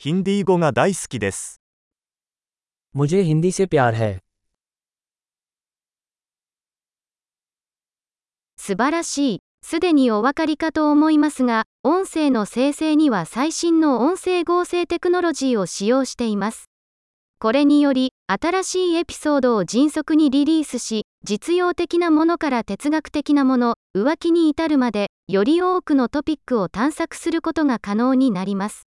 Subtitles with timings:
[0.00, 1.60] ヒンディー語が大好きです。
[2.94, 4.20] मुझे हिंदी से प्यार है
[8.56, 9.40] 素晴らしい。
[9.62, 16.70] すでにお分かりかと思いますが、音声の生成には最新の音声合成テクノロジーを使用しています。
[17.40, 28.84] これにより、新しいエピソードを迅速にリリースし、実用的なものから哲学的なもの、浮気に至るまで、より多くのトピックを探索することが可能になります。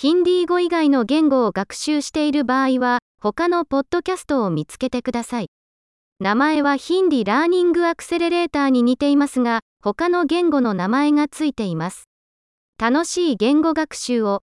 [0.00, 5.50] ヒンディー語以外の言語を学習している場合は、他のポッドキャストを見つけてください。
[6.20, 12.08] 名前はヒンディラーニングアクセレレーターに似ていますが、他の言語の名前がついています。
[12.78, 14.40] 楽しい言語学習を。